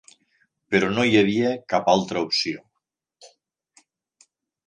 [0.75, 2.63] Però no hi havia cap altra opció.